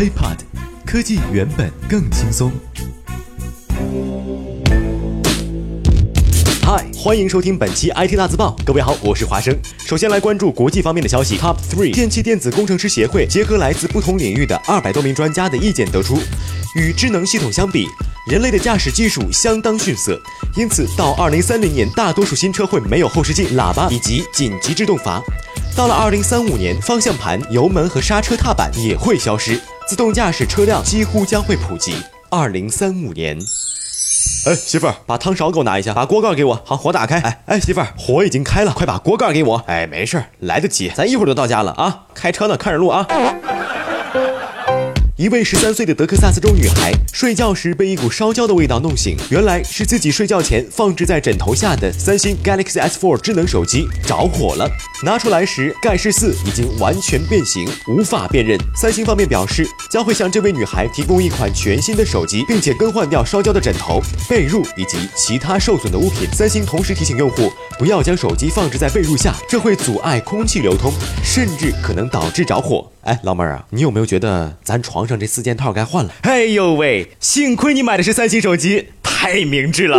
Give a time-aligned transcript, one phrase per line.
[0.00, 0.38] iPod，
[0.86, 2.50] 科技原本更轻松。
[6.62, 8.56] 嗨，欢迎收听本期 IT 大字报。
[8.64, 9.54] 各位好，我是华生。
[9.84, 11.36] 首先来关注国际方面的消息。
[11.36, 16.18] Top Three，电气电子工程师协会结合来自不同领域的二百多名专家的意见得出，
[16.76, 17.86] 与智能系统相比，
[18.26, 20.18] 人类的驾驶技术相当逊色，
[20.56, 25.22] 因此到二零三零年，大多数新车会没有后视镜、喇叭以及紧急制动阀。
[25.76, 29.60] 到了二零三五年，方向盘、油门和刹车踏板也会消失，
[29.90, 31.96] 自动驾驶车辆几乎将会普及。
[32.28, 33.36] 二零三五年。
[34.46, 36.62] 哎，媳妇儿，把汤勺给我拿一下，把锅盖给我。
[36.64, 37.18] 好，火打开。
[37.18, 39.56] 哎哎，媳妇儿，火已经开了，快把锅盖给我。
[39.66, 42.04] 哎，没事儿，来得及，咱一会儿就到家了啊。
[42.14, 43.04] 开车呢，看着路啊。
[45.20, 54.66] 一位十三岁的德克萨斯州女孩睡觉时被一股烧焦的味道弄醒，原来是自己睡觉前放置在枕头下的三星 Galaxy S4 智能手机着火了。
[55.02, 58.58] 拿出来时，盖世四已经完全变形，无法辨认。
[58.74, 66.26] 三星方面表示，将会向这位女孩提供一款全新的手机，并且更换掉烧焦的枕头、被褥以及其他受损的物品。
[66.32, 70.90] 三星同时提醒用户，不要将手机放置在被褥下，这会阻碍空气流通，
[71.22, 72.90] 甚至可能导致着火。
[73.02, 76.12] 哎，老妹儿啊，你有没有觉得咱床上这四件套该换了？
[76.22, 79.98] 哎呦喂，幸亏你买的是三星手机，太明智了。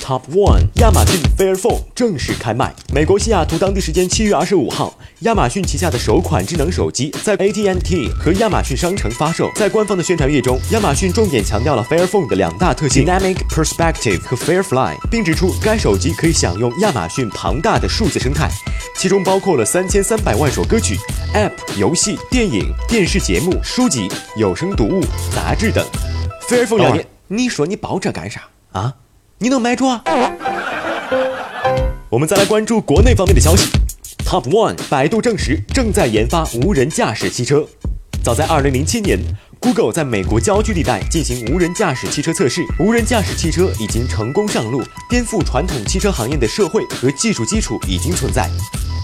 [0.00, 2.72] Top One，亚马逊 Fair Phone 正式开卖。
[2.94, 9.50] 美国西雅图当地时间七月二十五号，亚马逊旗下的首款智能手机在 AT&T 和亚马逊商城发售。
[9.56, 18.48] 在官方的宣传页中，亚马逊重点强调了 Fair Phone 的两大特性：Dynamic Perspective 和 Fair Fly，并指出该手机可以享用亚马逊庞大的数字生态，
[18.96, 20.96] 其中包括了三千三百万首歌曲、
[21.34, 25.84] App、游戏、电影、电视节目、书籍、有声读物、杂志等。
[26.48, 28.94] Fair Phone 两年，你说你包这干啥啊？
[29.38, 30.02] 你能买住啊？
[32.08, 33.68] 我们再来关注国内方面的消息。
[34.24, 37.66] Top One，百度证实正在研发无人驾驶汽车。
[38.24, 39.20] 早在2007年
[39.60, 48.50] ，Google 在美国郊区地带进行无人驾驶汽车测试，无人驾驶汽车已经成功上路，颠覆传统汽车行业的社会和技术基础已经存在。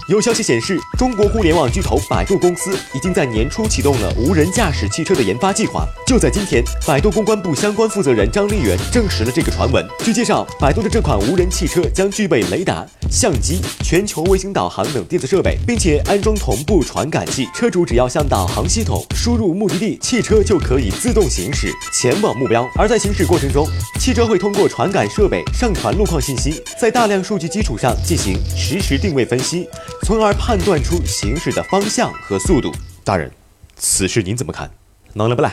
[0.09, 5.87] 有消息显示，中国互联网巨头百度公司已经在年初启动了无人驾驶汽车的研发计划。
[6.05, 9.85] 就在今天，百度公关部相关负责人张立元证实了这个传闻。
[10.03, 17.47] 据介绍，百度的这款无人汽车将具备雷达、相机、全球卫星导航等电子设备，并且安装同步传感器。
[17.55, 22.69] 车主只要向导航系统输入目的地，汽车就可以自动行驶前往目标。
[22.75, 23.65] 而在行驶过程中，
[24.01, 29.65] 汽车会通过传感设备上传路况信息，在大量数据基础上进行实时定位分析。
[30.03, 32.71] 从而判断出行驶的方向和速度。
[33.05, 33.31] 大人，
[33.77, 34.69] 此事您怎么看？
[35.13, 35.49] 能了不来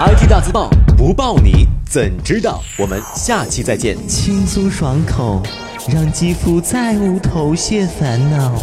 [0.00, 2.62] ？IT 大字报不报你怎知道？
[2.78, 3.96] 我们下期再见。
[4.08, 5.42] 轻松爽口，
[5.92, 8.60] 让肌肤再无头屑烦恼。